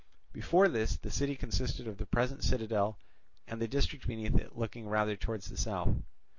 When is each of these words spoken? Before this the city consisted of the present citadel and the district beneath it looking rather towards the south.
Before 0.33 0.67
this 0.67 0.97
the 0.97 1.11
city 1.11 1.35
consisted 1.35 1.87
of 1.87 1.97
the 1.99 2.07
present 2.07 2.43
citadel 2.43 2.97
and 3.45 3.61
the 3.61 3.67
district 3.67 4.07
beneath 4.07 4.35
it 4.35 4.57
looking 4.57 4.87
rather 4.87 5.15
towards 5.15 5.45
the 5.51 5.57
south. 5.57 5.95